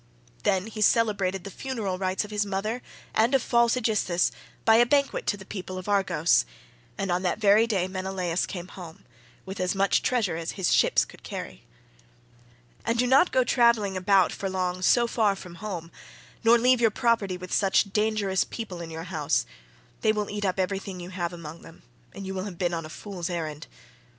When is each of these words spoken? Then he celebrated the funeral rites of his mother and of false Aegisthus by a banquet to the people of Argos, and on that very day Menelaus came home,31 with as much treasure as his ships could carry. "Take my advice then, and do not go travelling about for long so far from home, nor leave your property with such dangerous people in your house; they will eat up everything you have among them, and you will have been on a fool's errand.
Then 0.41 0.65
he 0.65 0.81
celebrated 0.81 1.43
the 1.43 1.51
funeral 1.51 1.99
rites 1.99 2.25
of 2.25 2.31
his 2.31 2.43
mother 2.43 2.81
and 3.13 3.35
of 3.35 3.43
false 3.43 3.77
Aegisthus 3.77 4.31
by 4.65 4.77
a 4.77 4.85
banquet 4.87 5.27
to 5.27 5.37
the 5.37 5.45
people 5.45 5.77
of 5.77 5.87
Argos, 5.87 6.43
and 6.97 7.11
on 7.11 7.21
that 7.21 7.37
very 7.37 7.67
day 7.67 7.87
Menelaus 7.87 8.47
came 8.47 8.69
home,31 8.69 9.03
with 9.45 9.59
as 9.59 9.75
much 9.75 10.01
treasure 10.01 10.35
as 10.35 10.53
his 10.53 10.73
ships 10.73 11.05
could 11.05 11.21
carry. 11.21 11.49
"Take 11.49 11.57
my 11.57 11.61
advice 11.65 12.45
then, 12.85 12.91
and 12.93 12.97
do 12.97 13.05
not 13.05 13.31
go 13.31 13.43
travelling 13.43 13.95
about 13.95 14.31
for 14.31 14.49
long 14.49 14.81
so 14.81 15.05
far 15.05 15.35
from 15.35 15.55
home, 15.61 15.91
nor 16.43 16.57
leave 16.57 16.81
your 16.81 16.89
property 16.89 17.37
with 17.37 17.53
such 17.53 17.93
dangerous 17.93 18.43
people 18.43 18.81
in 18.81 18.89
your 18.89 19.03
house; 19.03 19.45
they 20.01 20.11
will 20.11 20.31
eat 20.31 20.45
up 20.45 20.57
everything 20.59 20.99
you 20.99 21.11
have 21.11 21.31
among 21.31 21.61
them, 21.61 21.83
and 22.11 22.25
you 22.25 22.33
will 22.33 22.45
have 22.45 22.57
been 22.57 22.73
on 22.73 22.87
a 22.87 22.89
fool's 22.89 23.29
errand. 23.29 23.67